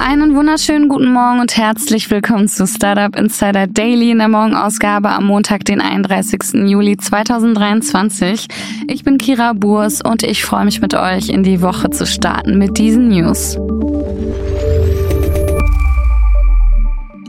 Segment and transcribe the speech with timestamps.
[0.00, 5.26] Einen wunderschönen guten Morgen und herzlich willkommen zu Startup Insider Daily in der Morgenausgabe am
[5.26, 6.68] Montag, den 31.
[6.68, 8.46] Juli 2023.
[8.86, 12.58] Ich bin Kira Burs und ich freue mich mit euch in die Woche zu starten
[12.58, 13.58] mit diesen News.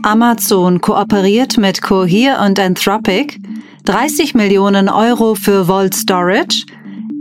[0.02, 3.38] Amazon kooperiert mit Cohere und Anthropic,
[3.84, 6.64] 30 Millionen Euro für Vault Storage,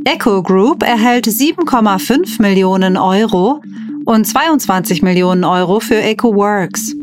[0.05, 3.61] Echo Group erhält 7,5 Millionen Euro
[4.09, 6.95] und 22 Millionen Euro für EcoWorks.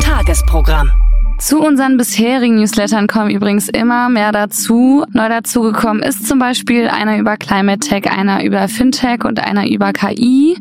[0.00, 0.90] Tagesprogramm.
[1.38, 5.04] Zu unseren bisherigen Newslettern kommen übrigens immer mehr dazu.
[5.12, 9.92] Neu dazugekommen ist zum Beispiel einer über Climate Tech, einer über Fintech und einer über
[9.92, 10.56] KI.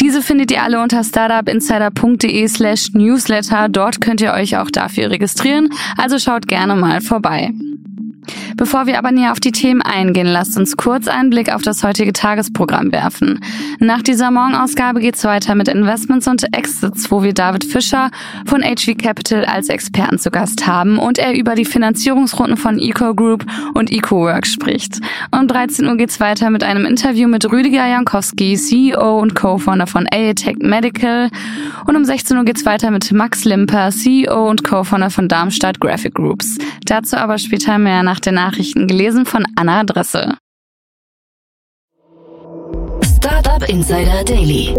[0.00, 3.68] Diese findet ihr alle unter startupinsider.de slash newsletter.
[3.68, 7.52] Dort könnt ihr euch auch dafür registrieren, also schaut gerne mal vorbei.
[8.56, 11.82] Bevor wir aber näher auf die Themen eingehen, lasst uns kurz einen Blick auf das
[11.84, 13.40] heutige Tagesprogramm werfen.
[13.78, 18.10] Nach dieser Morgenausgabe geht's weiter mit Investments und Exits, wo wir David Fischer
[18.46, 23.14] von HV Capital als Experten zu Gast haben und er über die Finanzierungsrunden von Eco
[23.14, 25.00] Group und EcoWork spricht.
[25.30, 30.06] Um 13 Uhr geht's weiter mit einem Interview mit Rüdiger Jankowski, CEO und Co-Founder von
[30.10, 31.30] AETech Medical.
[31.86, 36.14] Und um 16 Uhr geht's weiter mit Max Limper, CEO und Co-Founder von Darmstadt Graphic
[36.14, 36.58] Groups.
[36.86, 40.34] Dazu aber später mehr nach den Nachrichten gelesen von Anna Adresse.
[43.16, 44.74] Startup Insider Daily.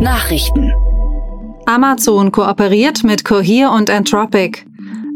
[0.00, 0.72] Nachrichten.
[1.66, 4.64] Amazon kooperiert mit Cohere und Anthropic.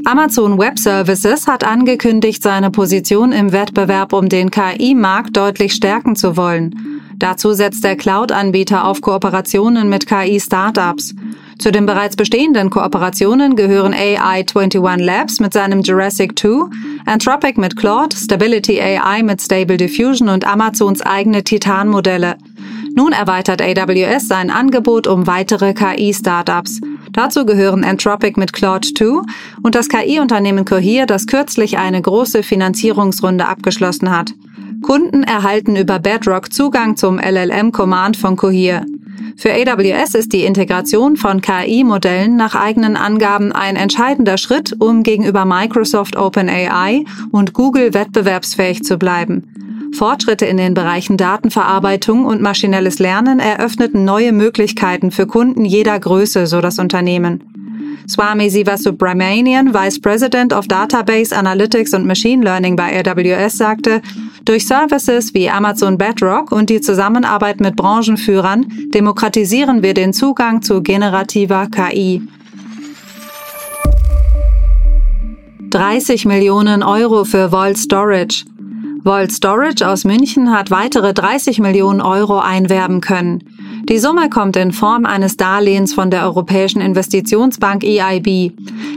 [0.04, 6.36] Amazon Web Services hat angekündigt, seine Position im Wettbewerb um den KI-Markt deutlich stärken zu
[6.36, 6.74] wollen.
[7.16, 11.14] Dazu setzt der Cloud-Anbieter auf Kooperationen mit KI-Startups.
[11.58, 16.70] Zu den bereits bestehenden Kooperationen gehören AI21 Labs mit seinem Jurassic 2,
[17.04, 22.36] Anthropic mit Claude, Stability AI mit Stable Diffusion und Amazons eigene Titan-Modelle.
[22.94, 26.80] Nun erweitert AWS sein Angebot um weitere KI-Startups.
[27.12, 29.22] Dazu gehören Anthropic mit Claude 2
[29.62, 34.32] und das KI-Unternehmen Cohere, das kürzlich eine große Finanzierungsrunde abgeschlossen hat.
[34.82, 38.84] Kunden erhalten über Bedrock Zugang zum LLM-Command von Cohere.
[39.40, 45.44] Für AWS ist die Integration von KI-Modellen nach eigenen Angaben ein entscheidender Schritt, um gegenüber
[45.44, 49.92] Microsoft OpenAI und Google wettbewerbsfähig zu bleiben.
[49.96, 56.48] Fortschritte in den Bereichen Datenverarbeitung und maschinelles Lernen eröffneten neue Möglichkeiten für Kunden jeder Größe,
[56.48, 57.44] so das Unternehmen.
[58.08, 64.02] Swami Sivasubramanian, Vice President of Database Analytics und Machine Learning bei AWS, sagte,
[64.48, 70.82] durch Services wie Amazon Bedrock und die Zusammenarbeit mit Branchenführern demokratisieren wir den Zugang zu
[70.82, 72.22] generativer KI.
[75.68, 78.46] 30 Millionen Euro für Vault Storage.
[79.04, 83.44] Vault Storage aus München hat weitere 30 Millionen Euro einwerben können.
[83.86, 88.52] Die Summe kommt in Form eines Darlehens von der Europäischen Investitionsbank EIB.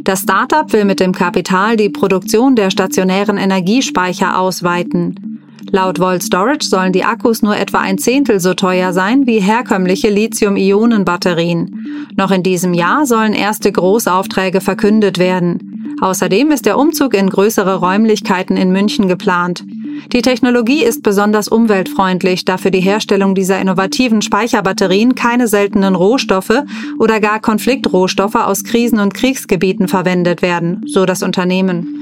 [0.06, 5.31] Das Startup will mit dem Kapital die Produktion der stationären Energiespeicher ausweiten.
[5.74, 10.10] Laut Volt Storage sollen die Akkus nur etwa ein Zehntel so teuer sein wie herkömmliche
[10.10, 11.86] Lithium-Ionen-Batterien.
[12.18, 15.96] Noch in diesem Jahr sollen erste Großaufträge verkündet werden.
[16.02, 19.64] Außerdem ist der Umzug in größere Räumlichkeiten in München geplant.
[20.12, 26.64] Die Technologie ist besonders umweltfreundlich, da für die Herstellung dieser innovativen Speicherbatterien keine seltenen Rohstoffe
[27.00, 32.01] oder gar Konfliktrohstoffe aus Krisen- und Kriegsgebieten verwendet werden, so das Unternehmen.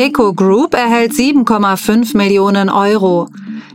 [0.00, 3.28] Eco Group erhält 7,5 Millionen Euro.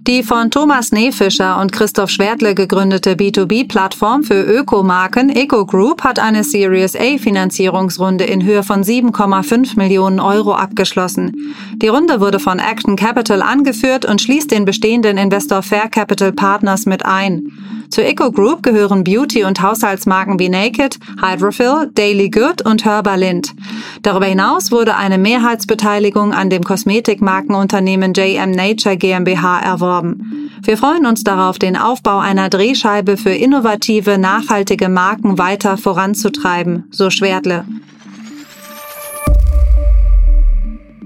[0.08, 6.44] Die von Thomas Neefischer und Christoph Schwertle gegründete B2B-Plattform für Ökomarken Eco Group hat eine
[6.44, 11.54] Series A Finanzierungsrunde in Höhe von 7,5 Millionen Euro abgeschlossen.
[11.76, 16.88] Die Runde wurde von Action Capital angeführt und schließt den bestehenden Investor Fair Capital Partners
[16.88, 17.52] mit ein.
[17.90, 23.54] Zur Eco Group gehören Beauty- und Haushaltsmarken wie Naked, Hydrophil, Daily Good und Herbalint.
[24.02, 30.52] Darüber hinaus wurde eine Mehrheitsbeteiligung an dem Kosmetikmarkenunternehmen JM Nature GmbH erworben.
[30.64, 37.10] Wir freuen uns darauf, den Aufbau einer Drehscheibe für innovative, nachhaltige Marken weiter voranzutreiben, so
[37.10, 37.66] Schwertle.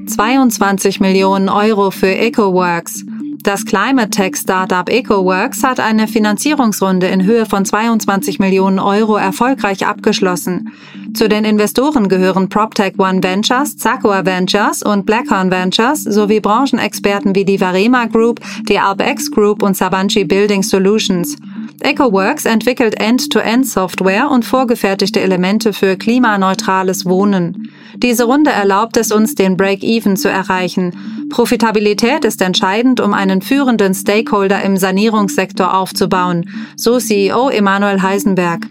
[0.07, 3.05] 22 Millionen Euro für EcoWorks.
[3.49, 9.87] Das Climate Tech Startup EcoWorks hat eine Finanzierungsrunde in Höhe von 22 Millionen Euro erfolgreich
[9.87, 10.71] abgeschlossen.
[11.15, 17.43] Zu den Investoren gehören PropTech One Ventures, Zacua Ventures und Blackhorn Ventures sowie Branchenexperten wie
[17.43, 21.35] die Varema Group, die AlpX Group und Sabanci Building Solutions.
[21.81, 27.71] EcoWorks entwickelt End-to-End-Software und vorgefertigte Elemente für klimaneutrales Wohnen.
[27.95, 31.18] Diese Runde erlaubt es uns, den Break-Even zu erreichen.
[31.29, 38.67] Profitabilität ist entscheidend, um einen führenden Stakeholder im Sanierungssektor aufzubauen, so CEO Emanuel Heisenberg.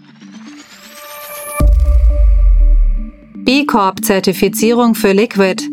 [3.35, 5.63] B Corp-Zertifizierung für Liquid.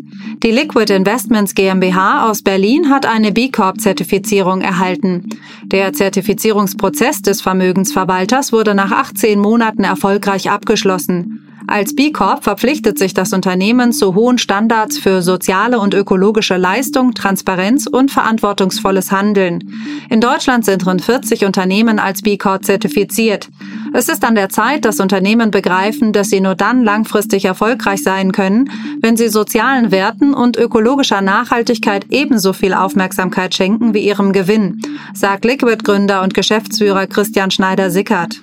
[0.43, 5.29] Die Liquid Investments GmbH aus Berlin hat eine B Corp-Zertifizierung erhalten.
[5.63, 11.43] Der Zertifizierungsprozess des Vermögensverwalters wurde nach 18 Monaten erfolgreich abgeschlossen.
[11.65, 17.13] Als B Corp verpflichtet sich das Unternehmen zu hohen Standards für soziale und ökologische Leistung,
[17.13, 19.73] Transparenz und verantwortungsvolles Handeln.
[20.09, 23.49] In Deutschland sind rund 40 Unternehmen als B Corp zertifiziert.
[23.93, 28.31] Es ist an der Zeit, dass Unternehmen begreifen, dass sie nur dann langfristig erfolgreich sein
[28.31, 28.69] können,
[29.01, 34.81] wenn sie sozialen Werten und ökologischer Nachhaltigkeit ebenso viel Aufmerksamkeit schenken wie ihrem Gewinn,
[35.13, 38.41] sagt Liquid-Gründer und Geschäftsführer Christian Schneider-Sickert.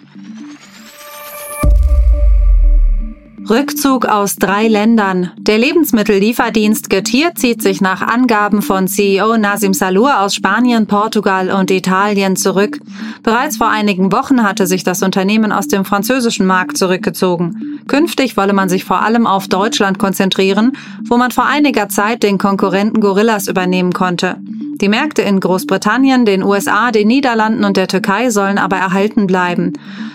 [3.48, 5.30] Rückzug aus drei Ländern.
[5.36, 11.70] Der Lebensmittellieferdienst Getir zieht sich nach Angaben von CEO Nasim Salur aus Spanien, Portugal und
[11.70, 12.80] Italien zurück.
[13.22, 17.80] Bereits vor einigen Wochen hatte sich das Unternehmen aus dem französischen Markt zurückgezogen.
[17.86, 20.72] Künftig wolle man sich vor allem auf Deutschland konzentrieren,
[21.06, 24.36] wo man vor einiger Zeit den Konkurrenten Gorillas übernehmen konnte.
[24.80, 29.74] Die Märkte in Großbritannien, den USA, den Niederlanden und der Türkei sollen aber erhalten bleiben.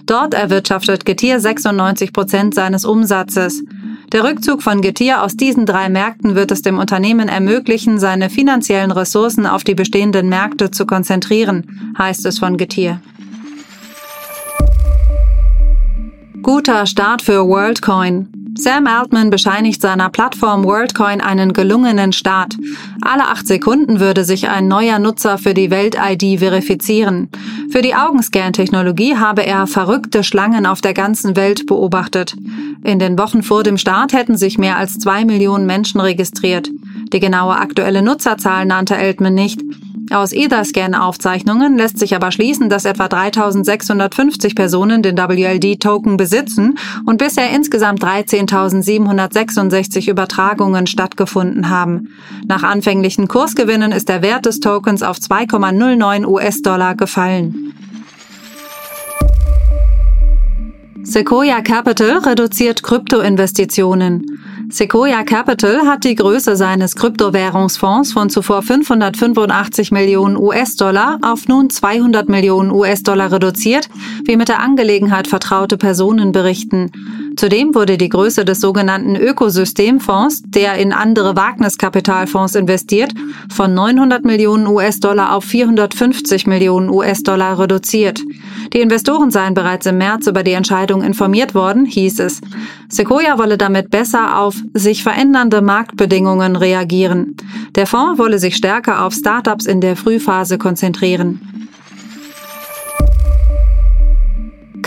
[0.09, 3.61] Dort erwirtschaftet Getir 96 Prozent seines Umsatzes.
[4.11, 8.89] Der Rückzug von Getir aus diesen drei Märkten wird es dem Unternehmen ermöglichen, seine finanziellen
[8.89, 13.00] Ressourcen auf die bestehenden Märkte zu konzentrieren, heißt es von Getir.
[16.41, 18.49] Guter Start für WorldCoin.
[18.59, 22.57] Sam Altman bescheinigt seiner Plattform WorldCoin einen gelungenen Start.
[23.01, 27.29] Alle acht Sekunden würde sich ein neuer Nutzer für die Welt-ID verifizieren.
[27.71, 32.35] Für die Augenscan-Technologie habe er verrückte Schlangen auf der ganzen Welt beobachtet.
[32.83, 36.69] In den Wochen vor dem Start hätten sich mehr als zwei Millionen Menschen registriert.
[37.13, 39.62] Die genaue aktuelle Nutzerzahl nannte Altman nicht.
[40.11, 47.51] Aus Etherscan-Aufzeichnungen lässt sich aber schließen, dass etwa 3650 Personen den WLD-Token besitzen und bisher
[47.51, 52.09] insgesamt 13.766 Übertragungen stattgefunden haben.
[52.47, 57.75] Nach anfänglichen Kursgewinnen ist der Wert des Tokens auf 2,09 US-Dollar gefallen.
[61.03, 64.38] Sequoia Capital reduziert Kryptoinvestitionen.
[64.67, 72.27] Sequoia Capital hat die Größe seines Kryptowährungsfonds von zuvor 585 Millionen US-Dollar auf nun 200
[72.27, 73.89] Millionen US-Dollar reduziert,
[74.25, 76.91] wie mit der Angelegenheit vertraute Personen berichten.
[77.39, 83.13] Zudem wurde die Größe des sogenannten Ökosystemfonds, der in andere Wagniskapitalfonds investiert,
[83.50, 88.19] von 900 Millionen US-Dollar auf 450 Millionen US-Dollar reduziert.
[88.74, 92.41] Die Investoren seien bereits im März über die Entscheidung informiert worden, hieß es.
[92.89, 97.38] Sequoia wolle damit besser auf sich verändernde Marktbedingungen reagieren.
[97.75, 101.69] Der Fonds wolle sich stärker auf Startups in der Frühphase konzentrieren.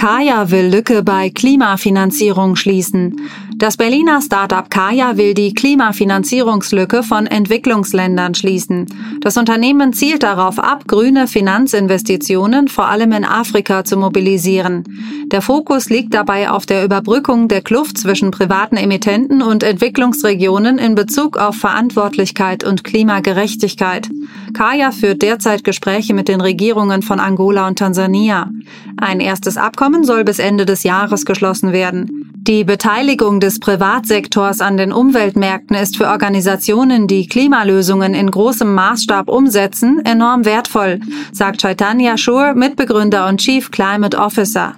[0.02, 3.20] Kaya will Lücke bei Klimafinanzierung schließen.
[3.62, 8.87] Das Berliner Startup Kaya will die Klimafinanzierungslücke von Entwicklungsländern schließen.
[9.21, 14.83] Das Unternehmen zielt darauf ab, grüne Finanzinvestitionen vor allem in Afrika zu mobilisieren.
[15.26, 20.97] Der Fokus liegt dabei auf der Überbrückung der Kluft zwischen privaten Emittenten und Entwicklungsregionen in
[20.97, 24.11] Bezug auf Verantwortlichkeit und Klimagerechtigkeit.
[24.54, 28.50] Kaya führt derzeit Gespräche mit den Regierungen von Angola und Tansania.
[28.97, 32.22] Ein erstes Abkommen soll bis Ende des Jahres geschlossen werden.
[32.44, 39.28] Die Beteiligung des Privatsektors an den Umweltmärkten ist für Organisationen, die Klimalösungen in großem Maßstab
[39.28, 40.99] umsetzen, enorm wertvoll,
[41.30, 44.75] sagt Chaitanya Shur, Mitbegründer und Chief Climate Officer.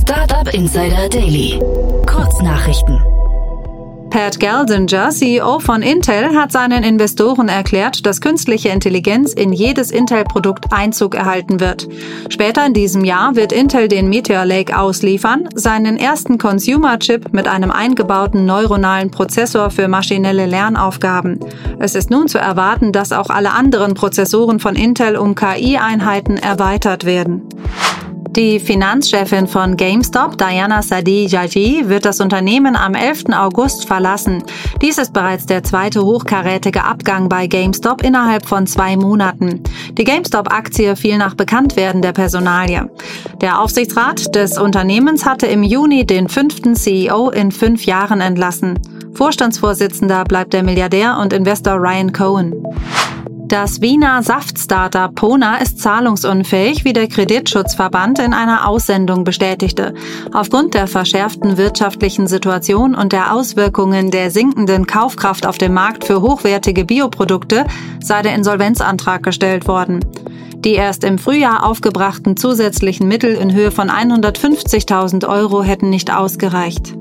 [0.00, 1.60] Startup Insider Daily.
[2.06, 3.17] Kurznachrichten.
[4.10, 10.72] Pat Gelsinger, CEO von Intel, hat seinen Investoren erklärt, dass künstliche Intelligenz in jedes Intel-Produkt
[10.72, 11.86] Einzug erhalten wird.
[12.30, 17.70] Später in diesem Jahr wird Intel den Meteor Lake ausliefern, seinen ersten Consumer-Chip mit einem
[17.70, 21.38] eingebauten neuronalen Prozessor für maschinelle Lernaufgaben.
[21.78, 27.04] Es ist nun zu erwarten, dass auch alle anderen Prozessoren von Intel um KI-Einheiten erweitert
[27.04, 27.42] werden.
[28.38, 33.30] Die Finanzchefin von GameStop, Diana Sadi-Jaji, wird das Unternehmen am 11.
[33.32, 34.44] August verlassen.
[34.80, 39.64] Dies ist bereits der zweite hochkarätige Abgang bei GameStop innerhalb von zwei Monaten.
[39.90, 42.88] Die GameStop-Aktie fiel nach Bekanntwerden der Personalie.
[43.40, 48.78] Der Aufsichtsrat des Unternehmens hatte im Juni den fünften CEO in fünf Jahren entlassen.
[49.14, 52.54] Vorstandsvorsitzender bleibt der Milliardär und Investor Ryan Cohen.
[53.48, 59.94] Das Wiener Saft-Startup Pona ist zahlungsunfähig, wie der Kreditschutzverband in einer Aussendung bestätigte.
[60.34, 66.20] Aufgrund der verschärften wirtschaftlichen Situation und der Auswirkungen der sinkenden Kaufkraft auf dem Markt für
[66.20, 67.64] hochwertige Bioprodukte
[68.00, 70.04] sei der Insolvenzantrag gestellt worden.
[70.56, 76.92] Die erst im Frühjahr aufgebrachten zusätzlichen Mittel in Höhe von 150.000 Euro hätten nicht ausgereicht.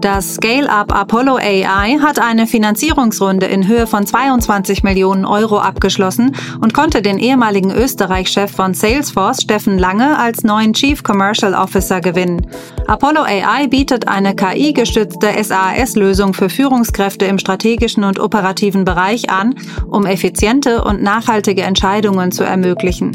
[0.00, 6.72] Das Scale-up Apollo AI hat eine Finanzierungsrunde in Höhe von 22 Millionen Euro abgeschlossen und
[6.72, 12.46] konnte den ehemaligen Österreich-Chef von Salesforce, Steffen Lange, als neuen Chief Commercial Officer gewinnen.
[12.86, 19.54] Apollo AI bietet eine KI-gestützte SAS-Lösung für Führungskräfte im strategischen und operativen Bereich an,
[19.86, 23.14] um effiziente und nachhaltige Entscheidungen zu ermöglichen.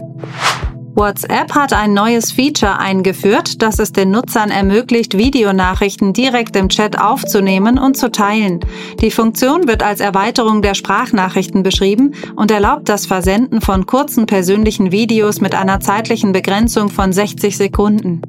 [0.96, 6.98] WhatsApp hat ein neues Feature eingeführt, das es den Nutzern ermöglicht, Videonachrichten direkt im Chat
[6.98, 8.62] aufzunehmen und zu teilen.
[9.02, 14.94] Die Funktion wird als Erweiterung der Sprachnachrichten beschrieben und erlaubt das Versenden von kurzen persönlichen
[14.94, 18.22] Videos mit einer zeitlichen Begrenzung von 60 Sekunden.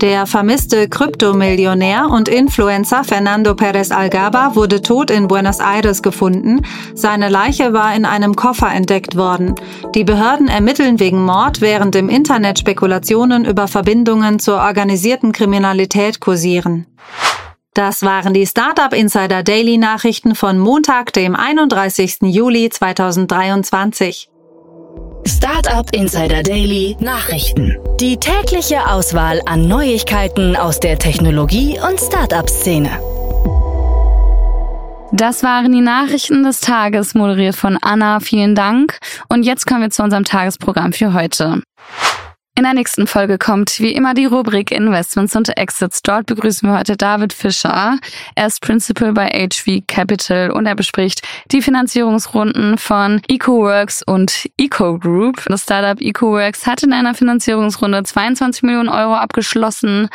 [0.00, 6.62] Der vermisste Kryptomillionär und Influencer Fernando Perez Algaba wurde tot in Buenos Aires gefunden.
[6.94, 9.54] Seine Leiche war in einem Koffer entdeckt worden.
[9.94, 16.86] Die Behörden ermitteln wegen Mord, während im Internet Spekulationen über Verbindungen zur organisierten Kriminalität kursieren.
[17.74, 22.20] Das waren die Startup Insider Daily Nachrichten von Montag, dem 31.
[22.22, 24.29] Juli 2023.
[25.26, 27.76] Startup Insider Daily Nachrichten.
[28.00, 32.90] Die tägliche Auswahl an Neuigkeiten aus der Technologie- und Startup-Szene.
[35.12, 38.20] Das waren die Nachrichten des Tages, moderiert von Anna.
[38.20, 38.98] Vielen Dank.
[39.28, 41.62] Und jetzt kommen wir zu unserem Tagesprogramm für heute.
[42.60, 46.02] In der nächsten Folge kommt wie immer die Rubrik Investments und Exits.
[46.02, 47.96] Dort begrüßen wir heute David Fischer.
[48.34, 55.42] Er ist Principal bei HV Capital und er bespricht die Finanzierungsrunden von EcoWorks und EcoGroup.
[55.46, 60.10] Das Startup EcoWorks hat in einer Finanzierungsrunde 22 Millionen Euro abgeschlossen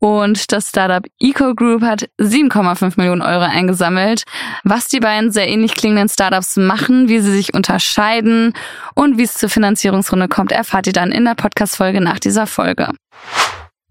[0.00, 4.24] und das Startup Eco Group hat 7,5 Millionen Euro eingesammelt.
[4.64, 8.54] Was die beiden sehr ähnlich klingenden Startups machen, wie sie sich unterscheiden
[8.94, 12.88] und wie es zur Finanzierungsrunde kommt, erfahrt ihr dann in der Podcast-Folge nach dieser Folge.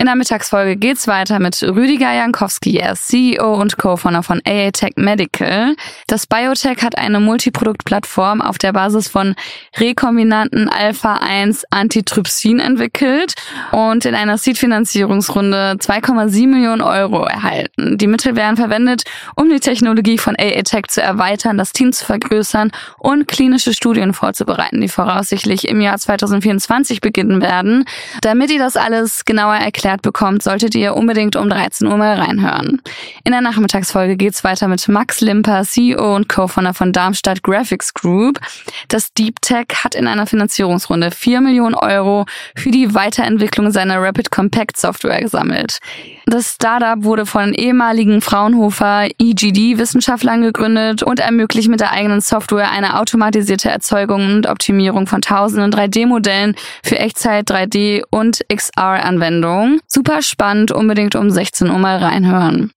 [0.01, 2.77] In der Mittagsfolge geht's weiter mit Rüdiger Jankowski.
[2.77, 5.75] Er ist CEO und Co-Founder von AATech Medical.
[6.07, 9.35] Das Biotech hat eine Multiproduktplattform auf der Basis von
[9.75, 13.33] rekombinanten Alpha-1 Antitrypsin entwickelt
[13.73, 17.97] und in einer Seed-Finanzierungsrunde 2,7 Millionen Euro erhalten.
[17.97, 19.03] Die Mittel werden verwendet,
[19.35, 24.79] um die Technologie von AATech zu erweitern, das Team zu vergrößern und klinische Studien vorzubereiten,
[24.79, 27.83] die voraussichtlich im Jahr 2024 beginnen werden.
[28.21, 32.15] Damit ihr das alles genauer erklärt, erklärt bekommt, solltet ihr unbedingt um 13 Uhr mal
[32.15, 32.81] reinhören.
[33.23, 38.39] In der Nachmittagsfolge geht's weiter mit Max Limper, CEO und Co-Founder von Darmstadt Graphics Group.
[38.87, 44.29] Das Deep Tech hat in einer Finanzierungsrunde 4 Millionen Euro für die Weiterentwicklung seiner Rapid
[44.29, 45.79] Compact Software gesammelt.
[46.25, 52.99] Das Startup wurde von ehemaligen Fraunhofer EGD-Wissenschaftlern gegründet und ermöglicht mit der eigenen Software eine
[52.99, 59.78] automatisierte Erzeugung und Optimierung von tausenden 3D-Modellen für Echtzeit 3D und XR-Anwendungen.
[59.87, 62.71] Super spannend, unbedingt um 16 Uhr mal reinhören.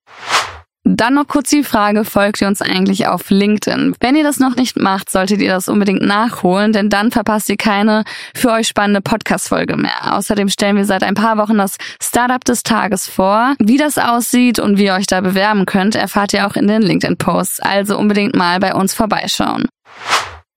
[0.85, 3.95] Dann noch kurz die Frage, folgt ihr uns eigentlich auf LinkedIn?
[4.01, 7.57] Wenn ihr das noch nicht macht, solltet ihr das unbedingt nachholen, denn dann verpasst ihr
[7.57, 8.03] keine
[8.35, 10.17] für euch spannende Podcast-Folge mehr.
[10.17, 13.55] Außerdem stellen wir seit ein paar Wochen das Startup des Tages vor.
[13.61, 16.83] Wie das aussieht und wie ihr euch da bewerben könnt, erfahrt ihr auch in den
[16.83, 17.61] LinkedIn-Posts.
[17.61, 19.67] Also unbedingt mal bei uns vorbeischauen.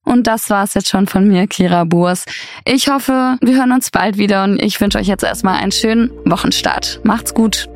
[0.06, 2.24] Und das war's jetzt schon von mir, Kira Burs.
[2.64, 6.12] Ich hoffe, wir hören uns bald wieder und ich wünsche euch jetzt erstmal einen schönen
[6.26, 7.02] Wochenstart.
[7.04, 7.68] Macht's gut.